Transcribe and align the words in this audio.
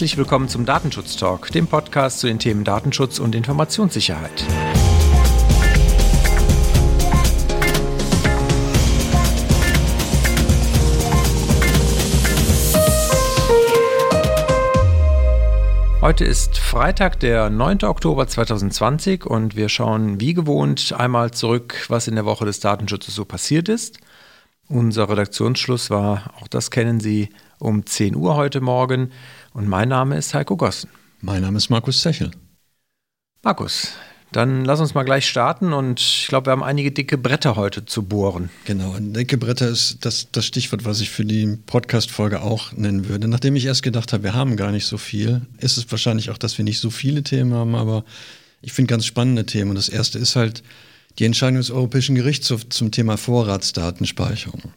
Herzlich 0.00 0.16
willkommen 0.16 0.48
zum 0.48 0.64
Datenschutz 0.64 1.16
Talk, 1.16 1.52
dem 1.52 1.66
Podcast 1.66 2.20
zu 2.20 2.26
den 2.26 2.38
Themen 2.38 2.64
Datenschutz 2.64 3.18
und 3.18 3.34
Informationssicherheit. 3.34 4.46
Heute 16.00 16.24
ist 16.24 16.56
Freitag, 16.56 17.20
der 17.20 17.50
9. 17.50 17.82
Oktober 17.82 18.26
2020 18.26 19.26
und 19.26 19.54
wir 19.54 19.68
schauen 19.68 20.18
wie 20.18 20.32
gewohnt 20.32 20.94
einmal 20.96 21.32
zurück, 21.32 21.84
was 21.88 22.08
in 22.08 22.14
der 22.14 22.24
Woche 22.24 22.46
des 22.46 22.60
Datenschutzes 22.60 23.14
so 23.14 23.26
passiert 23.26 23.68
ist. 23.68 23.98
Unser 24.66 25.10
Redaktionsschluss 25.10 25.90
war, 25.90 26.32
auch 26.40 26.48
das 26.48 26.70
kennen 26.70 27.00
Sie, 27.00 27.28
um 27.58 27.84
10 27.84 28.16
Uhr 28.16 28.36
heute 28.36 28.62
Morgen 28.62 29.10
und 29.52 29.68
mein 29.68 29.88
Name 29.88 30.16
ist 30.16 30.34
Heiko 30.34 30.56
Gossen. 30.56 30.90
Mein 31.20 31.42
Name 31.42 31.58
ist 31.58 31.70
Markus 31.70 32.00
Zechel. 32.00 32.30
Markus, 33.42 33.92
dann 34.32 34.64
lass 34.64 34.80
uns 34.80 34.94
mal 34.94 35.02
gleich 35.02 35.26
starten 35.26 35.72
und 35.72 36.00
ich 36.00 36.26
glaube, 36.28 36.46
wir 36.46 36.52
haben 36.52 36.62
einige 36.62 36.92
dicke 36.92 37.18
Bretter 37.18 37.56
heute 37.56 37.84
zu 37.84 38.04
bohren. 38.04 38.50
Genau, 38.64 38.96
dicke 38.98 39.38
Bretter 39.38 39.68
ist 39.68 40.04
das, 40.04 40.28
das 40.30 40.46
Stichwort, 40.46 40.84
was 40.84 41.00
ich 41.00 41.10
für 41.10 41.24
die 41.24 41.58
Podcast-Folge 41.66 42.42
auch 42.42 42.72
nennen 42.72 43.08
würde. 43.08 43.28
Nachdem 43.28 43.56
ich 43.56 43.64
erst 43.64 43.82
gedacht 43.82 44.12
habe, 44.12 44.22
wir 44.22 44.34
haben 44.34 44.56
gar 44.56 44.70
nicht 44.70 44.86
so 44.86 44.98
viel, 44.98 45.42
ist 45.58 45.78
es 45.78 45.90
wahrscheinlich 45.90 46.30
auch, 46.30 46.38
dass 46.38 46.58
wir 46.58 46.64
nicht 46.64 46.78
so 46.78 46.90
viele 46.90 47.22
Themen 47.22 47.54
haben, 47.54 47.74
aber 47.74 48.04
ich 48.62 48.72
finde 48.72 48.90
ganz 48.92 49.04
spannende 49.04 49.46
Themen. 49.46 49.70
Und 49.70 49.76
das 49.76 49.88
erste 49.88 50.18
ist 50.18 50.36
halt 50.36 50.62
die 51.18 51.24
Entscheidung 51.24 51.56
des 51.56 51.70
Europäischen 51.70 52.14
Gerichtshofs 52.14 52.66
zum 52.68 52.92
Thema 52.92 53.16
Vorratsdatenspeicherung. 53.16 54.72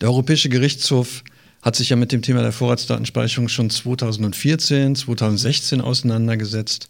Der 0.00 0.10
Europäische 0.10 0.50
Gerichtshof 0.50 1.24
hat 1.66 1.74
sich 1.74 1.88
ja 1.88 1.96
mit 1.96 2.12
dem 2.12 2.22
Thema 2.22 2.42
der 2.42 2.52
Vorratsdatenspeicherung 2.52 3.48
schon 3.48 3.70
2014, 3.70 4.94
2016 4.94 5.80
auseinandergesetzt 5.80 6.86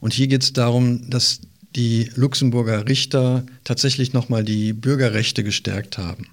und 0.00 0.14
hier 0.14 0.26
geht 0.26 0.42
es 0.42 0.52
darum, 0.52 1.08
dass 1.08 1.42
die 1.76 2.10
Luxemburger 2.16 2.88
Richter 2.88 3.46
tatsächlich 3.62 4.14
nochmal 4.14 4.42
die 4.42 4.72
Bürgerrechte 4.72 5.44
gestärkt 5.44 5.96
haben. 5.96 6.26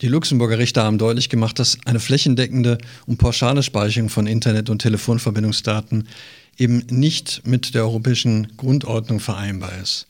Die 0.00 0.08
Luxemburger 0.08 0.56
Richter 0.58 0.84
haben 0.84 0.96
deutlich 0.96 1.28
gemacht, 1.28 1.58
dass 1.58 1.76
eine 1.84 2.00
flächendeckende 2.00 2.78
und 3.04 3.18
pauschale 3.18 3.62
Speicherung 3.62 4.08
von 4.08 4.26
Internet- 4.26 4.70
und 4.70 4.78
Telefonverbindungsdaten 4.78 6.08
eben 6.56 6.86
nicht 6.88 7.42
mit 7.44 7.74
der 7.74 7.82
europäischen 7.82 8.56
Grundordnung 8.56 9.20
vereinbar 9.20 9.76
ist. 9.82 10.06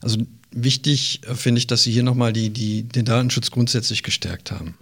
Also 0.00 0.22
wichtig 0.52 1.20
finde 1.34 1.58
ich, 1.58 1.66
dass 1.66 1.82
Sie 1.82 1.92
hier 1.92 2.02
nochmal 2.02 2.32
die, 2.32 2.48
die, 2.48 2.84
den 2.84 3.04
Datenschutz 3.04 3.50
grundsätzlich 3.50 4.02
gestärkt 4.02 4.50
haben. 4.52 4.78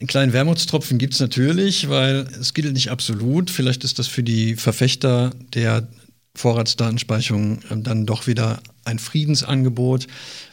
Einen 0.00 0.06
kleinen 0.06 0.32
Wermutstropfen 0.32 0.98
gibt 0.98 1.14
es 1.14 1.20
natürlich, 1.20 1.88
weil 1.88 2.28
es 2.40 2.54
gilt 2.54 2.72
nicht 2.72 2.90
absolut. 2.90 3.50
Vielleicht 3.50 3.82
ist 3.82 3.98
das 3.98 4.06
für 4.06 4.22
die 4.22 4.54
Verfechter 4.54 5.32
der 5.54 5.88
Vorratsdatenspeicherung 6.36 7.62
äh, 7.68 7.76
dann 7.78 8.06
doch 8.06 8.28
wieder 8.28 8.60
ein 8.84 9.00
Friedensangebot, 9.00 10.06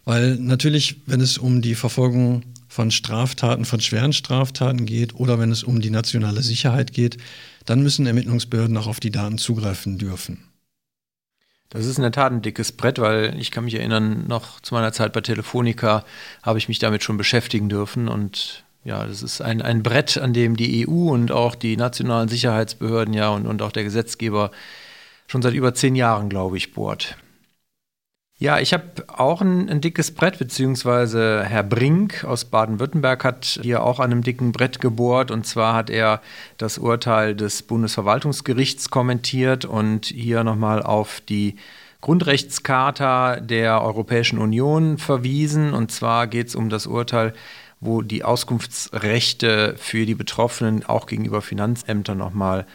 weil 0.04 0.38
natürlich, 0.38 1.02
wenn 1.06 1.22
es 1.22 1.38
um 1.38 1.62
die 1.62 1.76
Verfolgung 1.76 2.42
von 2.68 2.90
Straftaten, 2.90 3.66
von 3.66 3.80
schweren 3.80 4.14
Straftaten 4.14 4.88
geht 4.88 5.14
oder 5.16 5.40
wenn 5.40 5.52
es 5.52 5.64
um 5.64 5.80
die 5.80 5.92
nationale 5.92 6.42
Sicherheit 6.42 6.92
geht, 6.92 7.18
dann 7.66 7.84
müssen 7.84 8.08
Ermittlungsbehörden 8.08 8.76
auch 8.78 8.88
auf 8.88 9.00
die 9.00 9.12
Daten 9.12 9.38
zugreifen 9.38 10.00
dürfen. 10.00 10.44
Das 11.70 11.86
ist 11.86 11.98
in 11.98 12.04
der 12.04 12.12
Tat 12.12 12.32
ein 12.32 12.42
dickes 12.42 12.72
Brett, 12.72 13.00
weil 13.00 13.36
ich 13.40 13.52
kann 13.52 13.66
mich 13.66 13.76
erinnern, 13.76 14.28
noch 14.28 14.60
zu 14.62 14.74
meiner 14.74 14.92
Zeit 14.92 15.14
bei 15.14 15.22
Telefonica 15.22 16.04
habe 16.42 16.58
ich 16.58 16.68
mich 16.68 16.80
damit 16.80 17.04
schon 17.04 17.18
beschäftigen 17.18 17.70
dürfen 17.70 18.08
und 18.08 18.65
ja, 18.86 19.06
das 19.06 19.24
ist 19.24 19.42
ein, 19.42 19.62
ein 19.64 19.82
Brett, 19.84 20.18
an 20.18 20.32
dem 20.32 20.56
die 20.56 20.88
EU 20.88 21.10
und 21.12 21.32
auch 21.32 21.56
die 21.56 21.76
nationalen 21.76 22.30
Sicherheitsbehörden 22.30 23.14
ja 23.16 23.30
und, 23.30 23.48
und 23.48 23.62
auch 23.64 23.72
der 23.72 23.84
Gesetzgeber 23.84 24.52
schon 25.28 25.42
seit 25.42 25.56
über 25.56 25.74
zehn 25.74 25.96
Jahren, 25.96 26.30
glaube 26.30 26.56
ich, 26.56 26.72
bohrt. 26.72 27.18
Ja, 28.38 28.60
ich 28.60 28.74
habe 28.74 29.06
auch 29.08 29.42
ein, 29.42 29.70
ein, 29.70 29.82
dickes 29.82 30.14
Brett, 30.14 30.38
beziehungsweise 30.38 31.44
Herr 31.46 31.64
Brink 31.64 32.26
aus 32.26 32.46
Baden-Württemberg 32.46 33.24
hat 33.24 33.60
hier 33.64 33.82
auch 33.82 34.00
an 34.00 34.12
einem 34.12 34.24
dicken 34.24 34.52
Brett 34.52 34.82
gebohrt. 34.82 35.32
Und 35.32 35.48
zwar 35.48 35.74
hat 35.74 35.90
er 35.90 36.22
das 36.58 36.78
Urteil 36.78 37.34
des 37.34 37.64
Bundesverwaltungsgerichts 37.64 38.90
kommentiert 38.92 39.66
und 39.66 40.08
hier 40.08 40.44
nochmal 40.44 40.84
auf 40.84 41.22
die 41.22 41.56
Grundrechtscharta 42.06 43.40
der 43.40 43.82
Europäischen 43.82 44.38
Union 44.38 45.00
verwiesen. 45.00 45.74
Und 45.74 45.90
zwar 45.90 46.28
geht 46.28 46.50
es 46.50 46.56
um 46.56 46.70
das 46.70 46.86
Urteil, 46.86 47.34
wo 47.80 48.04
die 48.04 48.24
Auskunftsrechte 48.24 49.74
für 49.76 50.06
die 50.06 50.14
Betroffenen 50.14 50.86
auch 50.86 51.08
gegenüber 51.08 51.42
Finanzämtern 51.42 52.20
nochmal 52.20 52.68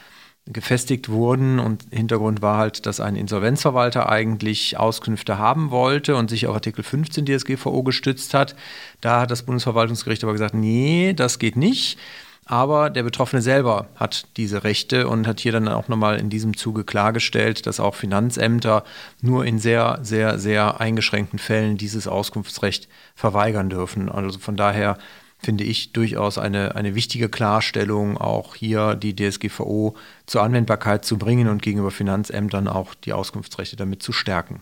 gefestigt 0.46 1.10
wurden. 1.10 1.60
Und 1.60 1.84
Hintergrund 1.92 2.42
war 2.42 2.58
halt, 2.58 2.86
dass 2.86 2.98
ein 2.98 3.14
Insolvenzverwalter 3.14 4.08
eigentlich 4.08 4.76
Auskünfte 4.80 5.38
haben 5.38 5.70
wollte 5.70 6.16
und 6.16 6.28
sich 6.28 6.48
auf 6.48 6.56
Artikel 6.56 6.82
15 6.82 7.24
DSGVO 7.24 7.84
gestützt 7.84 8.34
hat. 8.34 8.56
Da 9.00 9.20
hat 9.20 9.30
das 9.30 9.44
Bundesverwaltungsgericht 9.44 10.24
aber 10.24 10.32
gesagt, 10.32 10.54
nee, 10.54 11.12
das 11.14 11.38
geht 11.38 11.54
nicht. 11.54 12.00
Aber 12.50 12.90
der 12.90 13.04
Betroffene 13.04 13.42
selber 13.42 13.86
hat 13.94 14.26
diese 14.36 14.64
Rechte 14.64 15.06
und 15.06 15.28
hat 15.28 15.38
hier 15.38 15.52
dann 15.52 15.68
auch 15.68 15.86
nochmal 15.86 16.18
in 16.18 16.30
diesem 16.30 16.56
Zuge 16.56 16.82
klargestellt, 16.82 17.64
dass 17.64 17.78
auch 17.78 17.94
Finanzämter 17.94 18.82
nur 19.22 19.44
in 19.44 19.60
sehr, 19.60 20.00
sehr, 20.02 20.36
sehr 20.40 20.80
eingeschränkten 20.80 21.38
Fällen 21.38 21.76
dieses 21.76 22.08
Auskunftsrecht 22.08 22.88
verweigern 23.14 23.70
dürfen. 23.70 24.08
Also 24.08 24.40
von 24.40 24.56
daher 24.56 24.98
finde 25.38 25.62
ich, 25.62 25.92
durchaus 25.92 26.38
eine, 26.38 26.74
eine 26.74 26.96
wichtige 26.96 27.28
Klarstellung, 27.28 28.18
auch 28.18 28.56
hier 28.56 28.96
die 28.96 29.14
DSGVO 29.14 29.94
zur 30.26 30.42
Anwendbarkeit 30.42 31.04
zu 31.04 31.18
bringen 31.18 31.46
und 31.46 31.62
gegenüber 31.62 31.92
Finanzämtern 31.92 32.66
auch 32.66 32.94
die 32.94 33.12
Auskunftsrechte 33.12 33.76
damit 33.76 34.02
zu 34.02 34.10
stärken. 34.10 34.60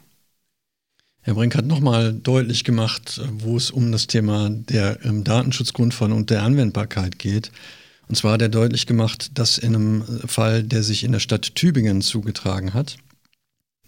Herr 1.28 1.34
Brink 1.34 1.54
hat 1.56 1.66
nochmal 1.66 2.14
deutlich 2.14 2.64
gemacht, 2.64 3.20
wo 3.30 3.58
es 3.58 3.70
um 3.70 3.92
das 3.92 4.06
Thema 4.06 4.48
der 4.48 5.04
ähm, 5.04 5.24
Datenschutzgrundverordnung 5.24 6.20
und 6.20 6.30
der 6.30 6.42
Anwendbarkeit 6.42 7.18
geht. 7.18 7.52
Und 8.08 8.14
zwar 8.14 8.32
hat 8.32 8.40
er 8.40 8.48
deutlich 8.48 8.86
gemacht, 8.86 9.32
dass 9.34 9.58
in 9.58 9.74
einem 9.74 10.04
Fall, 10.26 10.62
der 10.62 10.82
sich 10.82 11.04
in 11.04 11.12
der 11.12 11.20
Stadt 11.20 11.54
Tübingen 11.54 12.00
zugetragen 12.00 12.72
hat, 12.72 12.96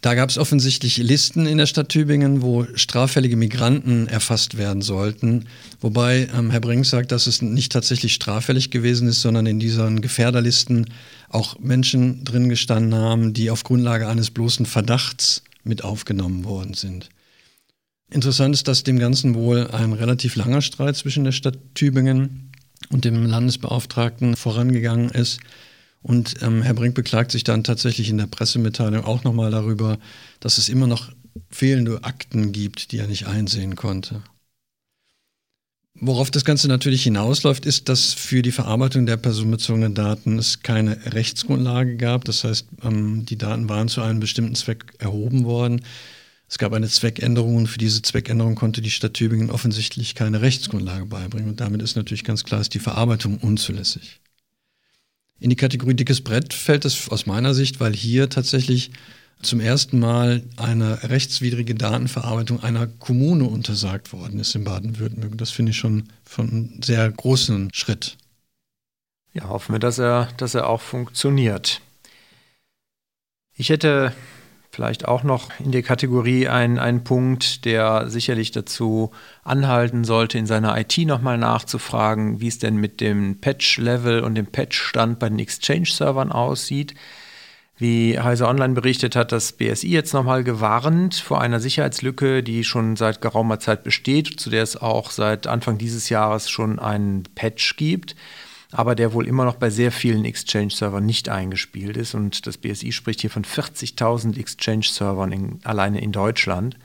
da 0.03 0.15
gab 0.15 0.29
es 0.29 0.37
offensichtlich 0.37 0.99
Listen 0.99 1.47
in 1.47 1.57
der 1.57 1.65
Stadt 1.65 1.89
Tübingen, 1.89 2.43
wo 2.43 2.67
straffällige 2.75 3.39
Migranten 3.39 4.07
erfasst 4.07 4.59
werden 4.59 4.83
sollten. 4.83 5.47
Wobei 5.81 6.29
ähm, 6.37 6.51
Herr 6.51 6.61
Brink 6.61 6.85
sagt, 6.85 7.11
dass 7.11 7.27
es 7.27 7.41
nicht 7.41 7.73
tatsächlich 7.73 8.13
straffällig 8.13 8.71
gewesen 8.71 9.09
ist, 9.09 9.23
sondern 9.23 9.47
in 9.47 9.59
diesen 9.59 10.03
Gefährderlisten 10.03 10.91
auch 11.31 11.59
Menschen 11.59 12.23
drin 12.23 12.51
gestanden 12.51 12.95
haben, 12.95 13.33
die 13.33 13.51
auf 13.51 13.65
Grundlage 13.65 14.09
eines 14.09 14.31
bloßen 14.31 14.67
Verdachts 14.67 15.43
mit 15.65 15.85
aufgenommen 15.85 16.45
worden 16.45 16.75
sind. 16.75 17.09
Interessant 18.11 18.55
ist, 18.55 18.67
dass 18.69 18.83
dem 18.83 18.99
Ganzen 18.99 19.35
wohl 19.35 19.71
ein 19.71 19.93
relativ 19.93 20.37
langer 20.37 20.63
Streit 20.63 20.97
zwischen 20.97 21.25
der 21.25 21.33
Stadt 21.33 21.59
Tübingen 21.75 22.51
und 22.91 23.05
dem 23.05 23.25
Landesbeauftragten 23.25 24.37
vorangegangen 24.37 25.11
ist 25.11 25.41
und 26.03 26.43
ähm, 26.43 26.63
Herr 26.63 26.75
Brink 26.75 26.95
beklagt 26.95 27.31
sich 27.31 27.45
dann 27.45 27.65
tatsächlich 27.65 28.09
in 28.09 28.19
der 28.19 28.27
Pressemitteilung 28.27 29.05
auch 29.05 29.25
nochmal 29.25 29.51
darüber, 29.51 29.99
dass 30.41 30.59
es 30.59 30.69
immer 30.69 30.87
noch 30.87 31.13
fehlende 31.51 32.03
Akten 32.05 32.53
gibt, 32.53 32.93
die 32.93 32.99
er 32.99 33.07
nicht 33.07 33.27
einsehen 33.27 33.77
konnte. 33.77 34.23
Worauf 35.95 36.31
das 36.31 36.47
Ganze 36.47 36.69
natürlich 36.69 37.03
hinausläuft, 37.03 37.67
ist, 37.67 37.89
dass 37.91 38.15
für 38.15 38.41
die 38.41 38.53
Verarbeitung 38.53 39.05
der 39.05 39.19
personenbezogenen 39.19 39.95
Daten 39.95 40.39
es 40.39 40.63
keine 40.63 40.97
Rechtsgrundlage 41.13 41.97
gab. 41.97 42.25
Das 42.25 42.45
heißt, 42.45 42.69
ähm, 42.83 43.27
die 43.27 43.37
Daten 43.37 43.69
waren 43.69 43.89
zu 43.89 44.01
einem 44.01 44.21
bestimmten 44.21 44.55
Zweck 44.55 44.95
erhoben 44.99 45.45
worden. 45.45 45.83
Es 46.51 46.59
gab 46.59 46.73
eine 46.73 46.89
Zweckänderung 46.89 47.55
und 47.55 47.69
für 47.69 47.79
diese 47.79 48.03
Zweckänderung 48.03 48.57
konnte 48.57 48.83
die 48.83 48.91
Stadt 48.91 49.15
Tübingen 49.15 49.51
offensichtlich 49.51 50.17
keine 50.17 50.43
Rechtsgrundlage 50.43 51.07
beibringen. 51.07 51.51
Und 51.51 51.61
damit 51.61 51.81
ist 51.81 51.95
natürlich 51.95 52.25
ganz 52.25 52.43
klar, 52.43 52.61
ist 52.61 52.75
die 52.75 52.81
Verarbeitung 52.81 53.39
unzulässig. 53.39 54.19
In 55.39 55.49
die 55.49 55.57
Kategorie 55.57 55.95
dickes 55.95 56.23
Brett 56.23 56.53
fällt 56.53 56.85
es 56.85 57.09
aus 57.09 57.25
meiner 57.25 57.55
Sicht, 57.55 57.79
weil 57.79 57.95
hier 57.95 58.29
tatsächlich 58.31 58.91
zum 59.41 59.61
ersten 59.61 60.01
Mal 60.01 60.43
eine 60.57 61.05
rechtswidrige 61.05 61.77
Datenverarbeitung 61.77 62.65
einer 62.65 62.89
Kommune 62.89 63.45
untersagt 63.45 64.13
worden 64.13 64.41
ist 64.41 64.53
in 64.57 64.65
Baden-Württemberg. 64.65 65.39
Das 65.39 65.53
finde 65.53 65.71
ich 65.71 65.79
schon 65.79 66.09
von 66.25 66.51
einem 66.51 66.83
sehr 66.83 67.09
großen 67.13 67.71
Schritt. 67.73 68.17
Ja, 69.33 69.49
hoffen 69.49 69.73
wir, 69.73 69.79
dass 69.79 70.01
er, 70.01 70.29
dass 70.37 70.57
er 70.57 70.69
auch 70.69 70.81
funktioniert. 70.81 71.81
Ich 73.55 73.69
hätte 73.69 74.13
Vielleicht 74.73 75.09
auch 75.09 75.25
noch 75.25 75.51
in 75.59 75.73
der 75.73 75.83
Kategorie 75.83 76.47
ein, 76.47 76.79
ein 76.79 77.03
Punkt, 77.03 77.65
der 77.65 78.09
sicherlich 78.09 78.53
dazu 78.53 79.11
anhalten 79.43 80.05
sollte, 80.05 80.39
in 80.39 80.47
seiner 80.47 80.79
IT 80.79 80.97
nochmal 80.99 81.39
nachzufragen, 81.39 82.41
wie 82.41 82.47
es 82.47 82.61
denn 82.61 82.77
mit 82.77 83.01
dem 83.01 83.41
Patch-Level 83.41 84.21
und 84.21 84.37
dem 84.37 84.47
Patch-Stand 84.47 85.19
bei 85.19 85.29
den 85.29 85.41
Exchange-Servern 85.41 86.31
aussieht. 86.31 86.95
Wie 87.79 88.21
Heise 88.21 88.47
Online 88.47 88.75
berichtet 88.75 89.17
hat, 89.17 89.33
das 89.33 89.53
BSI 89.53 89.89
jetzt 89.89 90.13
nochmal 90.13 90.45
gewarnt 90.45 91.17
vor 91.17 91.41
einer 91.41 91.59
Sicherheitslücke, 91.59 92.45
die 92.45 92.63
schon 92.63 92.95
seit 92.95 93.21
geraumer 93.21 93.59
Zeit 93.59 93.83
besteht, 93.83 94.39
zu 94.39 94.51
der 94.51 94.63
es 94.63 94.77
auch 94.77 95.11
seit 95.11 95.49
Anfang 95.49 95.79
dieses 95.79 96.11
Jahres 96.11 96.49
schon 96.49 96.79
einen 96.79 97.25
Patch 97.35 97.77
gibt. 97.77 98.15
Aber 98.73 98.95
der 98.95 99.13
wohl 99.13 99.27
immer 99.27 99.45
noch 99.45 99.57
bei 99.57 99.71
sehr 99.71 99.93
vielen 99.93 100.25
Exchange-Servern 100.25 101.05
nicht 101.05 101.29
eingespielt 101.29 101.97
ist. 101.97 102.15
Und 102.15 102.47
das 102.47 102.59
BSI 102.59 102.93
spricht 102.93 103.21
hier 103.21 103.31
von 103.31 103.45
40.000 103.45 104.39
Exchange-Servern 104.39 105.33
in, 105.33 105.61
alleine 105.65 106.01
in 106.01 106.13
Deutschland. 106.13 106.77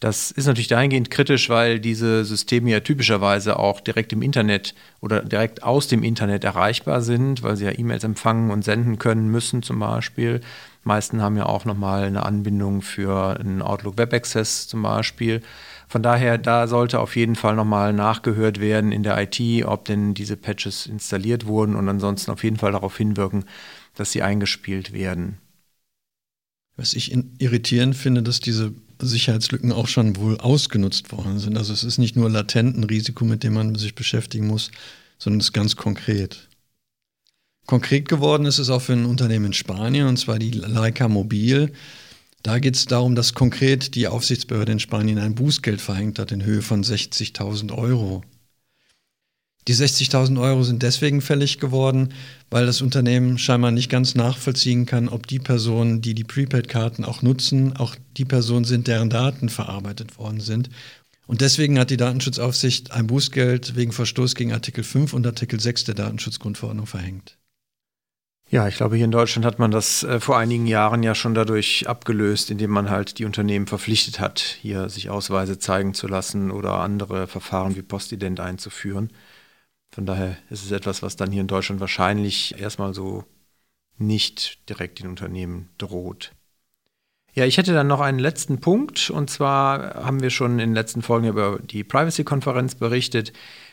Das 0.00 0.30
ist 0.30 0.46
natürlich 0.46 0.68
dahingehend 0.68 1.10
kritisch, 1.10 1.50
weil 1.50 1.78
diese 1.78 2.24
Systeme 2.24 2.70
ja 2.70 2.80
typischerweise 2.80 3.58
auch 3.58 3.80
direkt 3.80 4.14
im 4.14 4.22
Internet 4.22 4.74
oder 5.02 5.20
direkt 5.22 5.62
aus 5.62 5.88
dem 5.88 6.02
Internet 6.02 6.42
erreichbar 6.42 7.02
sind, 7.02 7.42
weil 7.42 7.56
sie 7.56 7.66
ja 7.66 7.78
E-Mails 7.78 8.04
empfangen 8.04 8.50
und 8.50 8.64
senden 8.64 8.98
können 8.98 9.30
müssen 9.30 9.62
zum 9.62 9.78
Beispiel. 9.78 10.40
Meisten 10.84 11.20
haben 11.20 11.36
ja 11.36 11.44
auch 11.44 11.66
nochmal 11.66 12.04
eine 12.04 12.24
Anbindung 12.24 12.80
für 12.80 13.38
einen 13.38 13.60
Outlook 13.60 13.98
Web 13.98 14.14
Access 14.14 14.68
zum 14.68 14.80
Beispiel. 14.80 15.42
Von 15.90 16.04
daher, 16.04 16.38
da 16.38 16.68
sollte 16.68 17.00
auf 17.00 17.16
jeden 17.16 17.34
Fall 17.34 17.56
nochmal 17.56 17.92
nachgehört 17.92 18.60
werden 18.60 18.92
in 18.92 19.02
der 19.02 19.20
IT, 19.20 19.40
ob 19.64 19.86
denn 19.86 20.14
diese 20.14 20.36
Patches 20.36 20.86
installiert 20.86 21.46
wurden 21.46 21.74
und 21.74 21.88
ansonsten 21.88 22.30
auf 22.30 22.44
jeden 22.44 22.58
Fall 22.58 22.70
darauf 22.70 22.96
hinwirken, 22.96 23.44
dass 23.96 24.12
sie 24.12 24.22
eingespielt 24.22 24.92
werden. 24.92 25.38
Was 26.76 26.94
ich 26.94 27.12
irritierend 27.40 27.96
finde, 27.96 28.22
dass 28.22 28.38
diese 28.38 28.72
Sicherheitslücken 29.00 29.72
auch 29.72 29.88
schon 29.88 30.14
wohl 30.14 30.38
ausgenutzt 30.38 31.10
worden 31.10 31.40
sind. 31.40 31.58
Also 31.58 31.72
es 31.72 31.82
ist 31.82 31.98
nicht 31.98 32.14
nur 32.14 32.30
latent 32.30 32.76
ein 32.76 32.84
Risiko, 32.84 33.24
mit 33.24 33.42
dem 33.42 33.54
man 33.54 33.74
sich 33.74 33.96
beschäftigen 33.96 34.46
muss, 34.46 34.70
sondern 35.18 35.40
es 35.40 35.46
ist 35.46 35.52
ganz 35.52 35.74
konkret. 35.74 36.48
Konkret 37.66 38.08
geworden 38.08 38.46
ist 38.46 38.60
es 38.60 38.70
auch 38.70 38.82
für 38.82 38.92
ein 38.92 39.06
Unternehmen 39.06 39.46
in 39.46 39.52
Spanien, 39.54 40.06
und 40.06 40.18
zwar 40.18 40.38
die 40.38 40.52
Leica 40.52 41.08
Mobil. 41.08 41.72
Da 42.42 42.58
geht 42.58 42.76
es 42.76 42.86
darum, 42.86 43.14
dass 43.14 43.34
konkret 43.34 43.94
die 43.94 44.08
Aufsichtsbehörde 44.08 44.72
in 44.72 44.80
Spanien 44.80 45.18
ein 45.18 45.34
Bußgeld 45.34 45.80
verhängt 45.80 46.18
hat 46.18 46.32
in 46.32 46.44
Höhe 46.44 46.62
von 46.62 46.82
60.000 46.82 47.76
Euro. 47.76 48.22
Die 49.68 49.74
60.000 49.74 50.40
Euro 50.40 50.62
sind 50.62 50.82
deswegen 50.82 51.20
fällig 51.20 51.58
geworden, 51.58 52.14
weil 52.48 52.64
das 52.64 52.80
Unternehmen 52.80 53.36
scheinbar 53.36 53.70
nicht 53.70 53.90
ganz 53.90 54.14
nachvollziehen 54.14 54.86
kann, 54.86 55.10
ob 55.10 55.26
die 55.26 55.38
Personen, 55.38 56.00
die 56.00 56.14
die 56.14 56.24
Prepaid-Karten 56.24 57.04
auch 57.04 57.20
nutzen, 57.20 57.76
auch 57.76 57.94
die 58.16 58.24
Personen 58.24 58.64
sind, 58.64 58.86
deren 58.86 59.10
Daten 59.10 59.50
verarbeitet 59.50 60.18
worden 60.18 60.40
sind. 60.40 60.70
Und 61.26 61.42
deswegen 61.42 61.78
hat 61.78 61.90
die 61.90 61.98
Datenschutzaufsicht 61.98 62.90
ein 62.90 63.06
Bußgeld 63.06 63.76
wegen 63.76 63.92
Verstoß 63.92 64.34
gegen 64.34 64.52
Artikel 64.52 64.82
5 64.82 65.12
und 65.12 65.26
Artikel 65.26 65.60
6 65.60 65.84
der 65.84 65.94
Datenschutzgrundverordnung 65.94 66.86
verhängt. 66.86 67.36
Ja, 68.52 68.66
ich 68.66 68.74
glaube, 68.74 68.96
hier 68.96 69.04
in 69.04 69.12
Deutschland 69.12 69.44
hat 69.44 69.60
man 69.60 69.70
das 69.70 70.02
äh, 70.02 70.18
vor 70.18 70.36
einigen 70.36 70.66
Jahren 70.66 71.04
ja 71.04 71.14
schon 71.14 71.34
dadurch 71.34 71.88
abgelöst, 71.88 72.50
indem 72.50 72.70
man 72.70 72.90
halt 72.90 73.20
die 73.20 73.24
Unternehmen 73.24 73.68
verpflichtet 73.68 74.18
hat, 74.18 74.40
hier 74.40 74.88
sich 74.88 75.08
Ausweise 75.08 75.60
zeigen 75.60 75.94
zu 75.94 76.08
lassen 76.08 76.50
oder 76.50 76.80
andere 76.80 77.28
Verfahren 77.28 77.76
wie 77.76 77.82
Postident 77.82 78.40
einzuführen. 78.40 79.12
Von 79.92 80.04
daher 80.04 80.36
ist 80.50 80.64
es 80.64 80.72
etwas, 80.72 81.00
was 81.00 81.14
dann 81.14 81.30
hier 81.30 81.42
in 81.42 81.46
Deutschland 81.46 81.80
wahrscheinlich 81.80 82.60
erstmal 82.60 82.92
so 82.92 83.24
nicht 83.98 84.68
direkt 84.68 84.98
den 84.98 85.06
Unternehmen 85.06 85.68
droht. 85.78 86.32
Ja, 87.32 87.44
ich 87.44 87.56
hätte 87.56 87.72
dann 87.72 87.86
noch 87.86 88.00
einen 88.00 88.18
letzten 88.18 88.60
Punkt 88.60 89.10
und 89.10 89.30
zwar 89.30 89.94
haben 90.04 90.20
wir 90.22 90.30
schon 90.30 90.52
in 90.52 90.58
den 90.58 90.74
letzten 90.74 91.02
Folgen 91.02 91.28
über 91.28 91.60
die 91.60 91.84
Privacy-Konferenz 91.84 92.74
berichtet. 92.74 93.32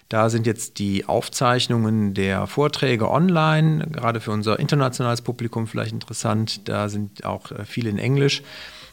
Da 0.09 0.29
sind 0.29 0.47
jetzt 0.47 0.79
die 0.79 1.05
Aufzeichnungen 1.05 2.13
der 2.13 2.47
Vorträge 2.47 3.11
online, 3.11 3.87
gerade 3.91 4.21
für 4.21 4.31
unser 4.31 4.57
internationales 4.57 5.21
Publikum 5.21 5.67
vielleicht 5.67 5.91
interessant. 5.91 6.69
Da 6.69 6.87
sind 6.87 7.25
auch 7.25 7.51
äh, 7.51 7.65
viele 7.65 7.89
in 7.89 7.97
Englisch. 7.97 8.41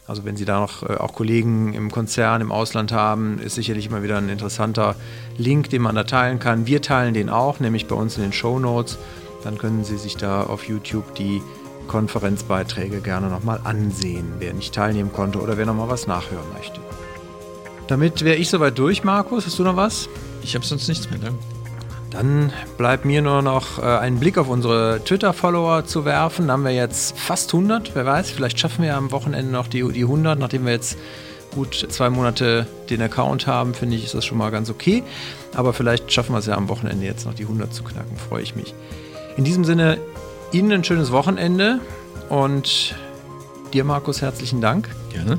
Also 0.07 0.25
wenn 0.25 0.35
Sie 0.35 0.45
da 0.45 0.59
noch 0.59 0.83
äh, 0.83 0.95
auch 0.97 1.13
Kollegen 1.13 1.73
im 1.73 1.89
Konzern 1.89 2.41
im 2.41 2.51
Ausland 2.51 2.91
haben, 2.91 3.39
ist 3.39 3.55
sicherlich 3.55 3.87
immer 3.87 4.03
wieder 4.03 4.17
ein 4.17 4.29
interessanter 4.29 4.95
Link, 5.37 5.69
den 5.69 5.81
man 5.81 5.95
da 5.95 6.03
teilen 6.03 6.39
kann. 6.39 6.67
Wir 6.67 6.81
teilen 6.81 7.13
den 7.13 7.29
auch, 7.29 7.59
nämlich 7.59 7.87
bei 7.87 7.95
uns 7.95 8.17
in 8.17 8.23
den 8.23 8.33
Show 8.33 8.59
Notes. 8.59 8.97
Dann 9.43 9.57
können 9.57 9.85
Sie 9.85 9.97
sich 9.97 10.17
da 10.17 10.43
auf 10.43 10.67
YouTube 10.67 11.15
die 11.15 11.41
Konferenzbeiträge 11.87 12.99
gerne 12.99 13.29
nochmal 13.29 13.61
ansehen, 13.63 14.33
wer 14.39 14.53
nicht 14.53 14.73
teilnehmen 14.73 15.13
konnte 15.13 15.39
oder 15.39 15.57
wer 15.57 15.65
nochmal 15.65 15.87
was 15.89 16.07
nachhören 16.07 16.51
möchte. 16.53 16.84
Damit 17.87 18.23
wäre 18.23 18.37
ich 18.37 18.49
soweit 18.49 18.77
durch, 18.77 19.03
Markus. 19.03 19.45
Hast 19.45 19.59
du 19.59 19.63
noch 19.63 19.75
was? 19.75 20.09
Ich 20.43 20.55
habe 20.55 20.65
sonst 20.65 20.87
nichts 20.87 21.09
mehr, 21.09 21.19
danke. 21.19 21.39
Dann 22.11 22.53
bleibt 22.77 23.03
mir 23.03 23.21
nur 23.21 23.41
noch 23.41 23.79
äh, 23.79 23.81
einen 23.81 24.19
Blick 24.19 24.37
auf 24.37 24.47
unsere 24.47 25.01
Twitter-Follower 25.03 25.85
zu 25.85 26.05
werfen. 26.05 26.47
Da 26.47 26.53
haben 26.53 26.63
wir 26.63 26.71
jetzt 26.71 27.17
fast 27.17 27.53
100. 27.53 27.91
Wer 27.93 28.05
weiß, 28.05 28.31
vielleicht 28.31 28.59
schaffen 28.59 28.83
wir 28.83 28.95
am 28.95 29.11
Wochenende 29.11 29.51
noch 29.51 29.67
die, 29.67 29.83
die 29.91 30.03
100. 30.03 30.39
Nachdem 30.39 30.65
wir 30.65 30.71
jetzt 30.71 30.97
gut 31.53 31.85
zwei 31.89 32.09
Monate 32.09 32.67
den 32.89 33.01
Account 33.01 33.47
haben, 33.47 33.73
finde 33.73 33.97
ich, 33.97 34.05
ist 34.05 34.13
das 34.13 34.25
schon 34.25 34.37
mal 34.37 34.49
ganz 34.49 34.69
okay. 34.69 35.03
Aber 35.53 35.73
vielleicht 35.73 36.11
schaffen 36.11 36.33
wir 36.33 36.39
es 36.39 36.45
ja 36.45 36.55
am 36.55 36.69
Wochenende 36.69 37.05
jetzt 37.05 37.25
noch 37.25 37.33
die 37.33 37.43
100 37.43 37.73
zu 37.73 37.83
knacken. 37.83 38.15
Freue 38.17 38.43
ich 38.43 38.55
mich. 38.55 38.73
In 39.35 39.43
diesem 39.43 39.65
Sinne, 39.65 39.97
Ihnen 40.51 40.71
ein 40.71 40.83
schönes 40.83 41.11
Wochenende 41.11 41.79
und 42.29 42.95
dir, 43.73 43.83
Markus, 43.83 44.21
herzlichen 44.21 44.61
Dank. 44.61 44.89
Gerne. 45.11 45.37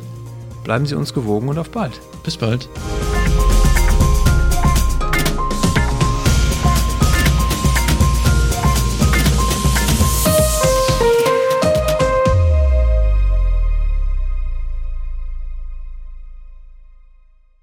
Bleiben 0.66 0.84
Sie 0.84 0.96
uns 0.96 1.14
gewogen 1.14 1.48
und 1.48 1.58
auf 1.58 1.70
bald. 1.70 2.00
Bis 2.24 2.36
bald. 2.36 2.68